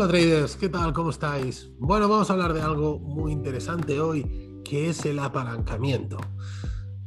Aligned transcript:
Hola 0.00 0.08
traders, 0.08 0.56
¿qué 0.56 0.70
tal? 0.70 0.94
¿Cómo 0.94 1.10
estáis? 1.10 1.70
Bueno, 1.78 2.08
vamos 2.08 2.30
a 2.30 2.32
hablar 2.32 2.54
de 2.54 2.62
algo 2.62 2.98
muy 2.98 3.32
interesante 3.32 4.00
hoy, 4.00 4.62
que 4.64 4.88
es 4.88 5.04
el 5.04 5.18
apalancamiento. 5.18 6.16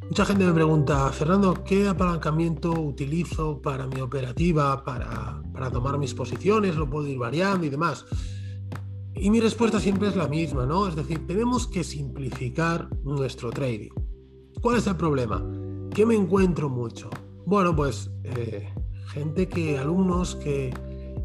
Mucha 0.03 0.25
gente 0.25 0.45
me 0.45 0.53
pregunta, 0.53 1.11
Fernando, 1.11 1.63
¿qué 1.63 1.87
apalancamiento 1.87 2.69
utilizo 2.69 3.59
para 3.63 3.87
mi 3.87 3.99
operativa, 3.99 4.83
para, 4.83 5.41
para 5.51 5.71
tomar 5.71 5.97
mis 5.97 6.13
posiciones? 6.13 6.75
¿Lo 6.75 6.87
puedo 6.87 7.07
ir 7.07 7.17
variando 7.17 7.65
y 7.65 7.71
demás? 7.71 8.05
Y 9.15 9.31
mi 9.31 9.39
respuesta 9.39 9.79
siempre 9.79 10.09
es 10.09 10.15
la 10.15 10.27
misma, 10.27 10.67
¿no? 10.67 10.87
Es 10.87 10.95
decir, 10.95 11.25
tenemos 11.25 11.65
que 11.65 11.83
simplificar 11.83 12.89
nuestro 13.03 13.49
trading. 13.49 13.89
¿Cuál 14.61 14.77
es 14.77 14.85
el 14.85 14.97
problema? 14.97 15.43
¿Qué 15.95 16.05
me 16.05 16.13
encuentro 16.13 16.69
mucho? 16.69 17.09
Bueno, 17.47 17.75
pues 17.75 18.11
eh, 18.23 18.71
gente 19.07 19.49
que, 19.49 19.79
alumnos 19.79 20.35
que 20.35 20.71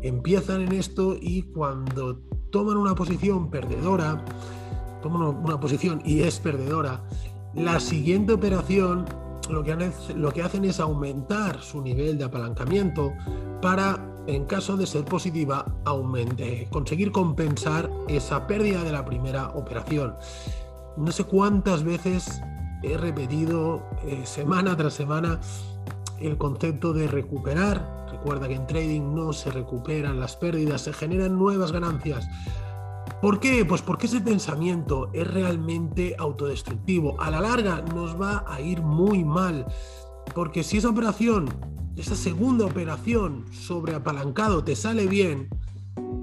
empiezan 0.03 0.63
en 0.63 0.73
esto 0.73 1.17
y 1.21 1.43
cuando 1.43 2.21
toman 2.51 2.77
una 2.77 2.95
posición 2.95 3.51
perdedora, 3.51 4.25
toman 5.03 5.23
una 5.23 5.61
posición 5.61 6.03
y 6.05 6.21
es 6.21 6.39
perdedora, 6.41 7.03
la 7.55 7.81
siguiente 7.81 8.33
operación 8.33 9.07
lo 9.49 9.65
que, 9.65 10.43
hacen 10.43 10.65
es 10.65 10.81
aumentar 10.81 11.63
su 11.63 11.81
nivel 11.81 12.19
de 12.19 12.25
apalancamiento 12.25 13.13
para, 13.63 13.99
en 14.27 14.45
caso 14.45 14.77
de 14.77 14.87
ser 14.87 15.05
positiva, 15.05 15.65
conseguir 16.71 17.13
compensar 17.13 17.91
esa 18.09 18.47
pérdida 18.47 18.85
de 18.85 18.93
la 18.93 19.05
primera 19.05 19.49
operación. 19.51 20.15
No 20.97 21.11
sé 21.13 21.25
cuántas 21.25 21.83
veces 21.83 22.41
he 22.83 22.97
repetido 22.97 23.83
eh, 24.05 24.23
semana 24.25 24.77
tras 24.77 24.95
semana 24.95 25.41
el 26.21 26.39
concepto 26.39 26.93
de 26.93 27.07
recuperar 27.09 27.99
Recuerda 28.11 28.49
que 28.49 28.55
en 28.55 28.67
trading 28.67 29.15
no 29.15 29.33
se 29.33 29.51
recuperan 29.51 30.19
las 30.19 30.37
pérdidas, 30.37 30.83
se 30.83 30.93
generan 30.93 31.39
nuevas 31.39 31.73
ganancias. 31.73 32.29
¿Por 33.21 33.39
qué? 33.39 33.65
Pues 33.65 33.83
porque 33.83 34.07
ese 34.07 34.21
pensamiento 34.21 35.11
es 35.13 35.27
realmente 35.27 36.17
autodestructivo. 36.19 37.21
A 37.21 37.31
la 37.31 37.41
larga 37.41 37.83
nos 37.95 38.21
va 38.21 38.45
a 38.47 38.61
ir 38.61 38.83
muy 38.83 39.25
mal. 39.25 39.67
Porque 40.35 40.63
si 40.63 40.79
esa 40.79 40.91
operación, 40.91 41.49
esa 41.97 42.17
segunda 42.17 42.67
operación 42.67 43.45
sobre 43.53 43.95
apalancado 43.95 44.65
te 44.65 44.77
sale 44.77 45.07
bien, 45.07 45.49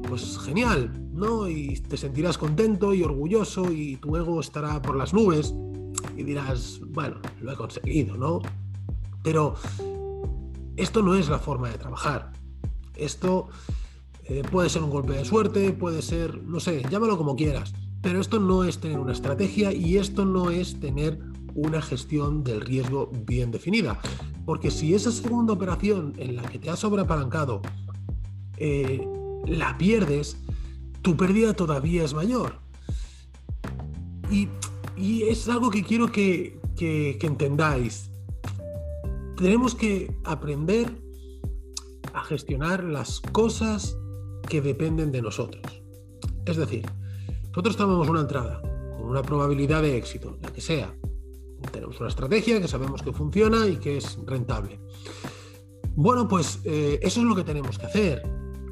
pues 0.07 0.37
genial, 0.39 0.91
¿no? 1.13 1.47
Y 1.47 1.79
te 1.79 1.97
sentirás 1.97 2.37
contento 2.37 2.93
y 2.93 3.03
orgulloso 3.03 3.71
y 3.71 3.97
tu 3.97 4.15
ego 4.15 4.39
estará 4.39 4.81
por 4.81 4.95
las 4.95 5.13
nubes 5.13 5.53
y 6.15 6.23
dirás, 6.23 6.79
bueno, 6.89 7.17
lo 7.41 7.51
he 7.51 7.55
conseguido, 7.55 8.15
¿no? 8.15 8.41
Pero 9.25 9.55
esto 10.77 11.01
no 11.01 11.15
es 11.15 11.29
la 11.29 11.39
forma 11.39 11.69
de 11.69 11.79
trabajar. 11.79 12.31
Esto 12.95 13.49
eh, 14.25 14.43
puede 14.49 14.69
ser 14.69 14.83
un 14.83 14.91
golpe 14.91 15.13
de 15.13 15.25
suerte, 15.25 15.73
puede 15.73 16.03
ser, 16.03 16.43
no 16.43 16.59
sé, 16.59 16.83
llámalo 16.91 17.17
como 17.17 17.35
quieras, 17.35 17.73
pero 18.03 18.21
esto 18.21 18.39
no 18.39 18.63
es 18.63 18.79
tener 18.79 18.99
una 18.99 19.13
estrategia 19.13 19.73
y 19.73 19.97
esto 19.97 20.25
no 20.25 20.51
es 20.51 20.79
tener 20.79 21.19
una 21.55 21.81
gestión 21.81 22.43
del 22.43 22.61
riesgo 22.61 23.11
bien 23.25 23.49
definida. 23.49 23.99
Porque 24.45 24.69
si 24.69 24.93
esa 24.93 25.11
segunda 25.11 25.53
operación 25.53 26.13
en 26.17 26.35
la 26.35 26.43
que 26.43 26.59
te 26.59 26.69
has 26.69 26.79
sobreapalancado 26.79 27.63
eh, 28.57 29.03
la 29.47 29.75
pierdes, 29.79 30.37
tu 31.01 31.17
pérdida 31.17 31.55
todavía 31.55 32.03
es 32.03 32.13
mayor. 32.13 32.59
Y, 34.29 34.49
es 35.23 35.49
algo 35.49 35.71
que 35.71 35.83
quiero 35.83 36.11
que 36.11 36.59
entendáis 37.21 38.11
tenemos 39.37 39.75
que 39.75 40.15
aprender 40.23 41.01
a 42.13 42.23
gestionar 42.23 42.83
las 42.83 43.19
cosas 43.19 43.97
que 44.47 44.61
dependen 44.61 45.11
de 45.11 45.21
nosotros. 45.21 45.63
Es 46.45 46.57
decir, 46.57 46.85
nosotros 47.47 47.75
tomamos 47.77 48.07
una 48.09 48.21
entrada 48.21 48.61
con 48.97 49.09
una 49.09 49.21
probabilidad 49.21 49.81
de 49.81 49.97
éxito, 49.97 50.37
la 50.41 50.51
que 50.51 50.61
sea. 50.61 50.95
Tenemos 51.71 51.99
una 51.99 52.09
estrategia 52.09 52.61
que 52.61 52.67
sabemos 52.67 53.01
que 53.01 53.11
funciona 53.11 53.67
y 53.67 53.77
que 53.77 53.97
es 53.97 54.17
rentable. 54.25 54.79
Bueno, 55.95 56.27
pues 56.27 56.59
eh, 56.63 56.99
eso 57.01 57.21
es 57.21 57.25
lo 57.25 57.35
que 57.35 57.43
tenemos 57.43 57.79
que 57.79 57.85
hacer. 57.85 58.21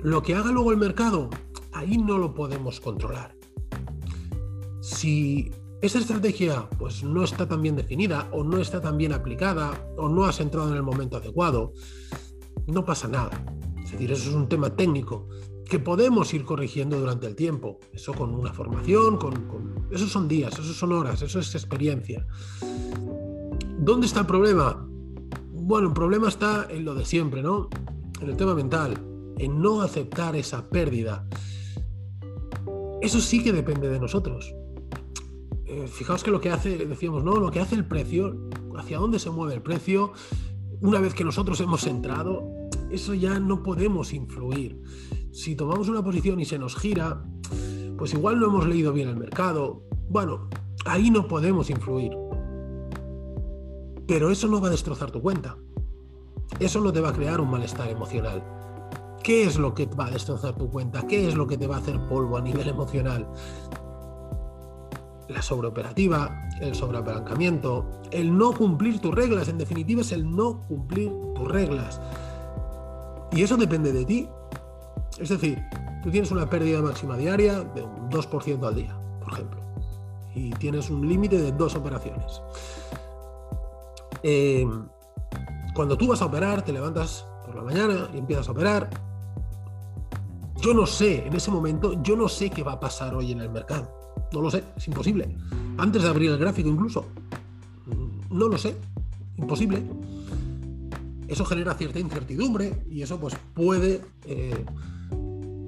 Lo 0.02 0.22
que 0.22 0.36
haga 0.36 0.52
luego 0.52 0.72
el 0.72 0.78
mercado, 0.78 1.30
ahí 1.72 1.98
no 1.98 2.18
lo 2.18 2.34
podemos 2.34 2.80
controlar. 2.80 3.36
Si 4.82 5.52
esa 5.84 6.00
estrategia 6.00 6.70
pues 6.80 7.04
no 7.04 7.26
está 7.26 7.46
tan 7.46 7.62
bien 7.62 7.76
definida 7.76 8.30
o 8.32 8.42
no 8.42 8.60
está 8.60 8.80
tan 8.80 8.98
bien 8.98 9.12
aplicada 9.12 9.86
o 9.98 10.08
no 10.08 10.24
has 10.24 10.40
entrado 10.40 10.70
en 10.70 10.78
el 10.78 10.82
momento 10.82 11.18
adecuado, 11.18 11.74
no 12.68 12.86
pasa 12.86 13.10
nada. 13.10 13.32
Es 13.84 13.92
decir, 13.92 14.10
eso 14.14 14.30
es 14.30 14.34
un 14.34 14.48
tema 14.48 14.74
técnico 14.74 15.28
que 15.70 15.80
podemos 15.80 16.34
ir 16.34 16.46
corrigiendo 16.46 16.98
durante 16.98 17.28
el 17.28 17.36
tiempo. 17.36 17.82
Eso 17.92 18.14
con 18.14 18.34
una 18.34 18.54
formación, 18.54 19.18
con, 19.18 19.90
esos 19.92 20.10
son 20.10 20.30
días, 20.30 20.54
esos 20.54 20.78
son 20.78 20.94
horas, 20.94 21.22
eso 21.22 21.40
es 21.40 21.54
experiencia. 21.54 22.26
¿Dónde 23.78 24.08
está 24.08 24.22
el 24.22 24.28
problema? 24.28 24.88
Bueno, 25.52 25.90
el 25.90 25.94
problema 25.94 26.30
está 26.30 26.66
en 26.70 26.86
lo 26.86 26.96
de 26.96 27.04
siempre, 27.04 27.44
¿no? 27.44 27.68
En 28.22 28.30
el 28.30 28.38
tema 28.38 28.56
mental, 28.56 28.94
en 29.38 29.62
no 29.62 29.82
aceptar 29.82 30.38
esa 30.38 30.70
pérdida. 30.70 31.28
Eso 33.02 33.20
sí 33.20 33.44
que 33.44 33.52
depende 33.52 33.90
de 33.90 34.00
nosotros. 34.00 34.56
Eh, 35.74 35.88
fijaos 35.88 36.24
que 36.24 36.30
lo 36.30 36.40
que 36.40 36.52
hace, 36.52 36.86
decíamos, 36.86 37.24
¿no? 37.24 37.38
Lo 37.38 37.50
que 37.50 37.60
hace 37.60 37.74
el 37.74 37.86
precio, 37.86 38.38
hacia 38.78 39.00
dónde 39.00 39.18
se 39.18 39.32
mueve 39.32 39.56
el 39.56 39.62
precio, 39.64 40.14
una 40.82 41.00
vez 41.00 41.16
que 41.16 41.24
nosotros 41.24 41.60
hemos 41.62 41.88
entrado, 41.88 42.44
eso 42.92 43.16
ya 43.16 43.40
no 43.40 43.64
podemos 43.64 44.14
influir. 44.14 44.80
Si 45.32 45.56
tomamos 45.56 45.90
una 45.90 46.04
posición 46.04 46.40
y 46.40 46.46
se 46.46 46.60
nos 46.60 46.76
gira, 46.76 47.24
pues 47.98 48.14
igual 48.14 48.40
no 48.40 48.48
hemos 48.48 48.68
leído 48.68 48.94
bien 48.94 49.10
el 49.10 49.18
mercado. 49.18 49.84
Bueno, 50.10 50.48
ahí 50.86 51.10
no 51.10 51.28
podemos 51.28 51.72
influir. 51.72 52.12
Pero 54.06 54.30
eso 54.30 54.48
no 54.48 54.62
va 54.62 54.68
a 54.68 54.72
destrozar 54.72 55.10
tu 55.10 55.22
cuenta. 55.24 55.58
Eso 56.60 56.82
no 56.82 56.94
te 56.94 57.02
va 57.02 57.10
a 57.10 57.14
crear 57.14 57.42
un 57.42 57.50
malestar 57.50 57.90
emocional. 57.90 58.44
¿Qué 59.24 59.46
es 59.46 59.58
lo 59.58 59.74
que 59.74 59.88
va 59.88 60.06
a 60.06 60.12
destrozar 60.12 60.56
tu 60.56 60.70
cuenta? 60.70 61.08
¿Qué 61.08 61.28
es 61.28 61.34
lo 61.34 61.48
que 61.48 61.58
te 61.58 61.66
va 61.66 61.78
a 61.78 61.80
hacer 61.80 62.00
polvo 62.08 62.38
a 62.38 62.42
nivel 62.42 62.68
emocional? 62.68 63.28
La 65.28 65.42
sobreoperativa, 65.42 66.50
el 66.60 66.76
sobreapalancamiento, 66.76 68.02
el 68.12 68.36
no 68.38 68.54
cumplir 68.54 69.00
tus 69.00 69.14
reglas, 69.14 69.48
en 69.48 69.58
definitiva 69.58 70.02
es 70.02 70.12
el 70.12 70.30
no 70.30 70.62
cumplir 70.68 71.12
tus 71.36 71.48
reglas. 71.48 72.02
Y 73.32 73.42
eso 73.44 73.58
depende 73.58 73.92
de 73.92 74.06
ti. 74.06 74.30
Es 75.18 75.30
decir, 75.30 75.64
tú 76.04 76.12
tienes 76.12 76.32
una 76.32 76.50
pérdida 76.50 76.82
máxima 76.82 77.18
diaria 77.18 77.62
de 77.62 77.84
un 77.84 78.10
2% 78.10 78.68
al 78.68 78.76
día, 78.76 78.96
por 79.20 79.34
ejemplo, 79.34 79.62
y 80.36 80.52
tienes 80.52 80.90
un 80.90 81.08
límite 81.08 81.38
de 81.40 81.52
dos 81.52 81.76
operaciones. 81.76 82.42
Eh, 84.22 84.66
cuando 85.74 85.98
tú 85.98 86.08
vas 86.08 86.22
a 86.22 86.26
operar, 86.26 86.64
te 86.64 86.72
levantas 86.72 87.26
por 87.46 87.56
la 87.56 87.64
mañana 87.64 88.10
y 88.14 88.18
empiezas 88.18 88.48
a 88.48 88.52
operar. 88.52 88.90
Yo 90.58 90.74
no 90.74 90.86
sé, 90.86 91.28
en 91.28 91.34
ese 91.34 91.52
momento, 91.52 92.02
yo 92.04 92.16
no 92.16 92.30
sé 92.30 92.50
qué 92.50 92.64
va 92.64 92.74
a 92.74 92.80
pasar 92.80 93.16
hoy 93.16 93.32
en 93.32 93.42
el 93.42 93.50
mercado. 93.50 94.03
No 94.34 94.42
lo 94.42 94.50
sé, 94.50 94.64
es 94.76 94.88
imposible. 94.88 95.30
Antes 95.78 96.02
de 96.02 96.10
abrir 96.10 96.32
el 96.32 96.40
gráfico 96.40 96.68
incluso. 96.68 97.06
No 98.32 98.48
lo 98.48 98.58
sé, 98.58 98.76
imposible. 99.38 99.84
Eso 101.28 101.46
genera 101.46 101.76
cierta 101.76 102.00
incertidumbre 102.00 102.84
y 102.90 103.04
eso 103.04 103.20
pues 103.20 103.36
puede, 103.54 104.02
eh, 104.26 104.66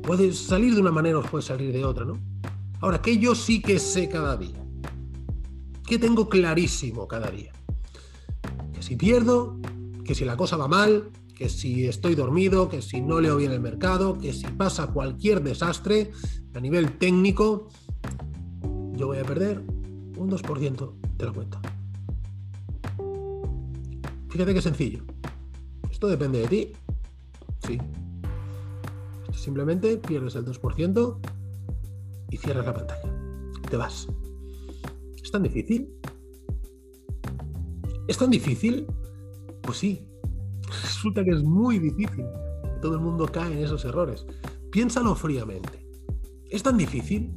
puede 0.02 0.34
salir 0.34 0.74
de 0.74 0.81
una 0.81 0.92
manera 0.92 1.20
o 1.20 1.22
puede 1.22 1.44
salir 1.44 1.72
de 1.72 1.86
otra, 1.86 2.06
¿no? 2.06 2.20
Ahora, 2.81 3.02
que 3.02 3.18
yo 3.18 3.36
sí 3.36 3.62
que 3.62 3.80
sé 3.80 4.09
cada 4.09 4.36
día, 4.36 4.64
que 5.88 5.97
tengo 5.97 6.28
clarísimo 6.28 7.08
cada 7.08 7.30
día, 7.30 7.52
que 8.74 8.84
si 8.84 8.96
pierdo, 8.96 9.59
que 10.03 10.14
si 10.14 10.26
la 10.26 10.36
cosa 10.36 10.58
va 10.58 10.67
mal, 10.67 11.12
que 11.35 11.50
si 11.50 11.88
estoy 11.88 12.16
dormido, 12.16 12.70
que 12.70 12.82
si 12.82 13.02
no 13.02 13.20
leo 13.22 13.38
bien 13.38 13.52
el 13.52 13.59
mercado, 13.59 14.17
que 14.17 14.34
si 14.34 14.47
pasa 14.47 14.88
cualquier 14.88 15.41
desastre 15.44 16.12
a 16.53 16.59
nivel 16.59 16.97
técnico, 16.97 17.70
yo 18.96 19.08
voy 19.08 19.18
a 19.18 19.24
perder 19.24 19.62
un 20.18 20.30
2% 20.30 20.94
de 21.18 21.26
la 21.26 21.32
cuenta. 21.34 21.62
Fíjate 24.30 24.53
qué 24.53 24.62
sencillo. 24.62 25.03
Esto 25.92 26.08
depende 26.08 26.40
de 26.40 26.47
ti. 26.47 26.74
Sí. 27.66 27.80
simplemente 29.34 29.97
pierdes 29.97 30.36
el 30.36 30.46
2% 30.46 31.20
y 32.32 32.38
cierras 32.38 32.66
la 32.66 32.74
pantalla. 32.74 33.14
Te 33.70 33.78
vas. 33.78 34.08
¿Es 35.24 35.32
tan 35.32 35.44
difícil? 35.44 35.90
¿Es 38.08 38.18
tan 38.18 38.30
difícil? 38.30 38.88
Pues 39.62 39.78
sí. 39.78 40.08
Resulta 40.84 41.24
que 41.24 41.32
es 41.32 41.44
muy 41.44 41.80
difícil. 41.80 42.26
Todo 42.82 42.96
el 42.96 43.02
mundo 43.02 43.26
cae 43.26 43.53
en 43.53 43.59
esos 43.59 43.86
errores. 43.86 44.26
Piénsalo 44.72 45.16
fríamente. 45.16 45.88
¿Es 46.50 46.62
tan 46.62 46.78
difícil? 46.78 47.34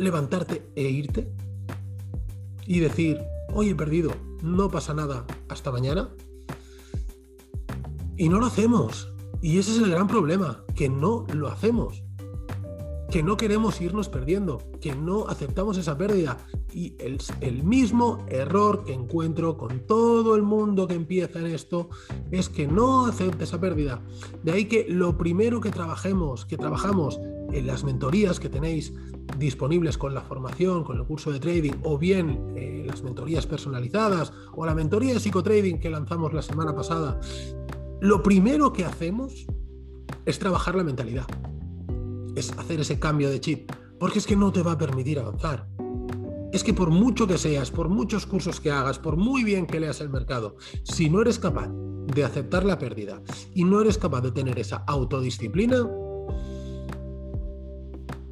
Levantarte 0.00 0.62
e 0.76 0.88
irte 0.88 1.30
y 2.66 2.80
decir, 2.80 3.20
hoy 3.52 3.70
he 3.70 3.74
perdido, 3.74 4.12
no 4.42 4.70
pasa 4.70 4.94
nada, 4.94 5.26
hasta 5.48 5.70
mañana. 5.70 6.08
Y 8.16 8.28
no 8.28 8.40
lo 8.40 8.46
hacemos. 8.46 9.12
Y 9.42 9.58
ese 9.58 9.72
es 9.72 9.78
el 9.78 9.90
gran 9.90 10.08
problema, 10.08 10.64
que 10.74 10.88
no 10.88 11.26
lo 11.32 11.48
hacemos. 11.48 12.02
que 13.10 13.24
no 13.24 13.36
queremos 13.36 13.80
irnos 13.80 14.08
perdiendo, 14.08 14.62
que 14.80 14.94
no 14.94 15.26
aceptamos 15.26 15.76
esa 15.76 15.98
pérdida. 15.98 16.38
Y 16.72 16.94
el, 17.00 17.18
el, 17.40 17.64
mismo 17.64 18.24
error 18.28 18.84
que 18.84 18.92
encuentro 18.92 19.56
con 19.58 19.80
todo 19.80 20.36
el 20.36 20.42
mundo 20.42 20.86
que 20.86 20.94
empieza 20.94 21.40
en 21.40 21.46
esto 21.46 21.88
es 22.30 22.48
que 22.48 22.68
no 22.68 23.06
acepte 23.06 23.42
esa 23.42 23.60
pérdida. 23.60 24.00
De 24.44 24.52
ahí 24.52 24.66
que 24.66 24.86
lo 24.88 25.18
primero 25.18 25.60
que 25.60 25.70
trabajemos, 25.70 26.46
que 26.46 26.56
trabajamos 26.56 27.18
en 27.52 27.66
las 27.66 27.84
mentorías 27.84 28.40
que 28.40 28.48
tenéis 28.48 28.92
disponibles 29.38 29.98
con 29.98 30.14
la 30.14 30.20
formación, 30.20 30.84
con 30.84 30.96
el 30.98 31.04
curso 31.04 31.30
de 31.32 31.40
trading, 31.40 31.72
o 31.82 31.98
bien 31.98 32.54
eh, 32.56 32.84
las 32.86 33.02
mentorías 33.02 33.46
personalizadas, 33.46 34.32
o 34.54 34.66
la 34.66 34.74
mentoría 34.74 35.14
de 35.14 35.20
psicotrading 35.20 35.78
que 35.78 35.90
lanzamos 35.90 36.32
la 36.32 36.42
semana 36.42 36.74
pasada, 36.74 37.20
lo 38.00 38.22
primero 38.22 38.72
que 38.72 38.84
hacemos 38.84 39.46
es 40.24 40.38
trabajar 40.38 40.74
la 40.74 40.84
mentalidad 40.84 41.26
es 42.34 42.52
hacer 42.58 42.80
ese 42.80 42.98
cambio 42.98 43.30
de 43.30 43.40
chip, 43.40 43.70
porque 43.98 44.18
es 44.18 44.26
que 44.26 44.36
no 44.36 44.52
te 44.52 44.62
va 44.62 44.72
a 44.72 44.78
permitir 44.78 45.18
avanzar. 45.18 45.68
Es 46.52 46.64
que 46.64 46.74
por 46.74 46.90
mucho 46.90 47.26
que 47.26 47.38
seas, 47.38 47.70
por 47.70 47.88
muchos 47.88 48.26
cursos 48.26 48.60
que 48.60 48.72
hagas, 48.72 48.98
por 48.98 49.16
muy 49.16 49.44
bien 49.44 49.66
que 49.66 49.78
leas 49.78 50.00
el 50.00 50.10
mercado, 50.10 50.56
si 50.82 51.08
no 51.08 51.20
eres 51.22 51.38
capaz 51.38 51.68
de 51.68 52.24
aceptar 52.24 52.64
la 52.64 52.78
pérdida 52.78 53.22
y 53.54 53.64
no 53.64 53.80
eres 53.80 53.98
capaz 53.98 54.22
de 54.22 54.32
tener 54.32 54.58
esa 54.58 54.78
autodisciplina, 54.88 55.88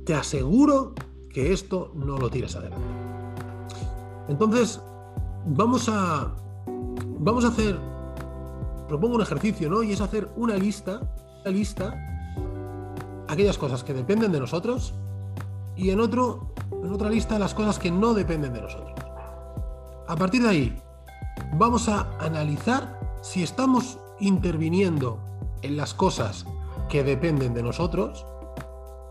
te 0.09 0.15
aseguro 0.15 0.95
que 1.29 1.53
esto 1.53 1.93
no 1.95 2.17
lo 2.17 2.31
tires 2.31 2.57
adelante. 2.57 2.87
Entonces, 4.27 4.81
vamos 5.45 5.87
a 5.91 6.35
vamos 7.21 7.45
a 7.45 7.49
hacer 7.49 7.79
propongo 8.89 9.17
un 9.17 9.21
ejercicio, 9.21 9.69
¿no? 9.69 9.83
Y 9.83 9.93
es 9.93 10.01
hacer 10.01 10.31
una 10.35 10.57
lista, 10.57 11.03
una 11.43 11.51
lista 11.51 11.95
aquellas 13.29 13.59
cosas 13.59 13.85
que 13.85 13.93
dependen 13.93 14.33
de 14.33 14.41
nosotros 14.41 14.95
y 15.77 15.91
en, 15.91 16.01
otro, 16.01 16.55
en 16.83 16.91
otra 16.91 17.11
lista 17.11 17.39
las 17.39 17.53
cosas 17.53 17.79
que 17.79 17.91
no 17.91 18.15
dependen 18.15 18.55
de 18.55 18.63
nosotros. 18.63 18.99
A 20.07 20.17
partir 20.17 20.43
de 20.43 20.49
ahí, 20.49 20.83
vamos 21.59 21.87
a 21.87 22.17
analizar 22.19 22.99
si 23.21 23.43
estamos 23.43 23.99
interviniendo 24.21 25.21
en 25.61 25.77
las 25.77 25.93
cosas 25.93 26.47
que 26.89 27.05
dependen 27.05 27.53
de 27.53 27.63
nosotros 27.63 28.25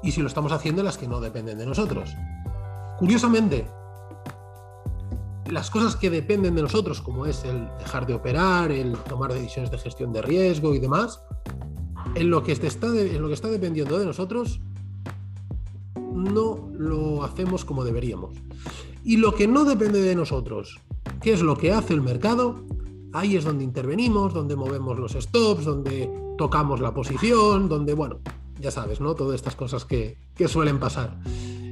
y 0.03 0.11
si 0.11 0.21
lo 0.21 0.27
estamos 0.27 0.51
haciendo 0.51 0.81
en 0.81 0.85
las 0.85 0.97
que 0.97 1.07
no 1.07 1.19
dependen 1.19 1.57
de 1.57 1.65
nosotros. 1.65 2.15
Curiosamente, 2.99 3.67
las 5.49 5.69
cosas 5.69 5.95
que 5.95 6.09
dependen 6.09 6.55
de 6.55 6.61
nosotros, 6.61 7.01
como 7.01 7.25
es 7.25 7.43
el 7.43 7.69
dejar 7.79 8.05
de 8.05 8.13
operar, 8.13 8.71
el 8.71 8.93
tomar 8.97 9.33
decisiones 9.33 9.71
de 9.71 9.77
gestión 9.77 10.11
de 10.11 10.21
riesgo 10.21 10.73
y 10.73 10.79
demás, 10.79 11.21
en 12.15 12.29
lo 12.29 12.43
que 12.43 12.51
está, 12.51 12.87
en 12.87 13.21
lo 13.21 13.27
que 13.27 13.33
está 13.33 13.47
dependiendo 13.47 13.97
de 13.99 14.05
nosotros, 14.05 14.59
no 15.95 16.69
lo 16.73 17.23
hacemos 17.23 17.63
como 17.63 17.83
deberíamos. 17.83 18.35
Y 19.03 19.17
lo 19.17 19.33
que 19.35 19.47
no 19.47 19.63
depende 19.63 20.01
de 20.01 20.15
nosotros, 20.15 20.81
que 21.21 21.33
es 21.33 21.41
lo 21.41 21.55
que 21.55 21.71
hace 21.71 21.93
el 21.93 22.01
mercado, 22.01 22.65
ahí 23.13 23.35
es 23.35 23.45
donde 23.45 23.63
intervenimos, 23.63 24.33
donde 24.33 24.55
movemos 24.55 24.99
los 24.99 25.13
stops, 25.13 25.65
donde 25.65 26.11
tocamos 26.37 26.79
la 26.81 26.93
posición, 26.93 27.69
donde, 27.69 27.93
bueno, 27.93 28.19
ya 28.59 28.71
sabes, 28.71 28.99
¿no? 29.01 29.15
Todas 29.15 29.35
estas 29.35 29.55
cosas 29.55 29.85
que, 29.85 30.17
que 30.35 30.47
suelen 30.47 30.79
pasar. 30.79 31.19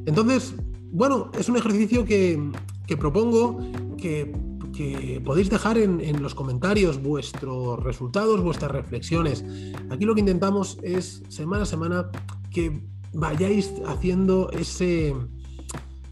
Entonces, 0.05 0.53
bueno, 0.91 1.31
es 1.37 1.49
un 1.49 1.57
ejercicio 1.57 2.05
que, 2.05 2.51
que 2.87 2.97
propongo 2.97 3.59
que 3.97 4.33
que 4.75 5.21
podéis 5.23 5.49
dejar 5.49 5.77
en, 5.77 6.21
los 6.21 6.35
comentarios 6.35 7.01
vuestros 7.01 7.81
resultados, 7.81 8.41
vuestras 8.41 8.71
reflexiones. 8.71 9.45
Aquí 9.89 10.05
lo 10.05 10.13
que 10.13 10.19
intentamos 10.19 10.77
es 10.83 11.23
semana 11.29 11.63
a 11.63 11.65
semana 11.65 12.11
que 12.51 12.83
vayáis 13.13 13.71
haciendo 13.87 14.51
ese, 14.51 15.15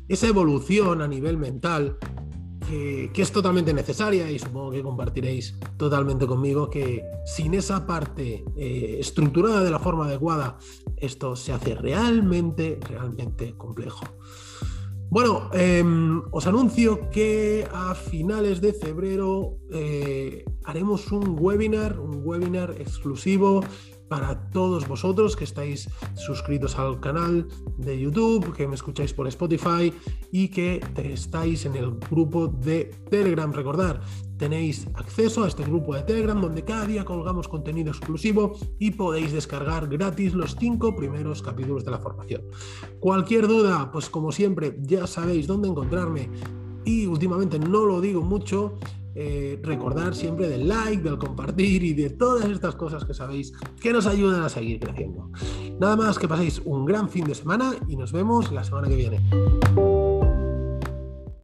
esa 0.08 0.28
evolución 0.28 1.02
a 1.02 1.08
nivel 1.08 1.38
mental 1.38 1.98
que, 3.14 3.22
es 3.22 3.31
totalmente 3.31 3.74
necesaria 3.74 4.30
y 4.30 4.40
supongo 4.40 4.72
que 4.72 4.81
compartiréis 4.81 5.56
totalmente 5.78 6.25
conmigo 6.25 6.70
que 6.70 7.04
sin 7.25 7.54
esa 7.54 7.86
parte 7.86 8.44
eh, 8.56 8.98
estructurada 9.00 9.64
de 9.64 9.72
la 9.72 9.80
forma 9.80 10.06
adecuada 10.06 10.58
esto 10.98 11.36
se 11.36 11.52
hace 11.52 11.75
realmente, 11.75 12.80
realmente 12.88 13.56
complejo. 13.58 14.06
Bueno, 15.10 15.52
em, 15.54 16.24
os 16.31 16.48
anuncio 16.48 17.10
que 17.12 17.68
a 17.72 17.94
finales 17.94 18.62
de 18.62 18.74
febrero 18.74 19.60
eh, 19.72 20.44
haremos 20.64 21.12
un 21.12 21.38
webinar, 21.40 22.00
un 22.00 22.22
webinar 22.25 22.74
exclusivo 22.80 23.62
para 24.09 24.50
todos 24.50 24.88
vosotros 24.88 25.35
que 25.35 25.44
estáis 25.44 25.89
suscritos 26.15 26.77
al 26.77 27.00
canal 27.00 27.47
de 27.77 28.00
YouTube, 28.00 28.53
que 28.53 28.67
me 28.67 28.75
escucháis 28.75 29.13
por 29.13 29.27
Spotify 29.27 29.94
y 30.31 30.50
que 30.50 30.81
estáis 31.03 31.65
en 31.65 31.75
el 31.75 31.91
grupo 31.91 32.47
de 32.47 32.91
Telegram. 33.09 33.51
Recordar, 33.51 34.01
tenéis 34.38 34.88
acceso 34.95 35.44
a 35.44 35.47
este 35.47 35.63
grupo 35.63 35.95
de 35.95 36.03
Telegram 36.03 36.39
donde 36.39 36.63
cada 36.63 36.85
día 36.85 37.05
colgamos 37.05 37.47
contenido 37.47 37.91
exclusivo 37.91 38.57
y 38.79 38.91
podéis 38.91 39.31
descargar 39.31 39.88
gratis 39.88 40.33
los 40.33 40.55
cinco 40.59 40.95
primeros 40.95 41.41
capítulos 41.41 41.85
de 41.85 41.91
la 41.91 42.00
formación. 42.00 42.41
Cualquier 43.00 43.47
duda, 43.47 43.91
pues 43.91 44.09
como 44.09 44.31
siempre, 44.31 44.77
ya 44.81 45.07
sabéis 45.07 45.47
dónde 45.47 45.69
encontrarme 45.69 46.29
y 46.85 47.05
últimamente 47.05 47.59
no 47.59 47.85
lo 47.85 48.01
digo 48.01 48.21
mucho, 48.21 48.75
eh, 49.15 49.60
recordar 49.62 50.15
siempre 50.15 50.48
del 50.48 50.68
like, 50.68 51.04
del 51.04 51.18
compartir 51.18 51.83
y 51.83 51.94
de 51.94 52.10
todas 52.10 52.50
estas 52.50 52.75
cosas 52.75 53.06
que 53.06 53.13
sabéis 53.13 53.54
que 53.80 53.94
nos 53.94 54.07
ayudan 54.07 54.44
a 54.44 54.50
seguir 54.50 54.80
creciendo. 54.80 55.30
Nada 55.80 55.95
más 55.95 56.18
que 56.18 56.27
paséis 56.27 56.62
un 56.65 56.86
gran 56.86 57.10
fin 57.10 57.25
de 57.25 57.36
semana 57.36 57.74
y 57.88 57.95
nos 57.95 58.12
vemos 58.12 58.51
la 58.51 58.63
semana 58.63 58.88
que 58.88 58.95
viene. 58.95 59.19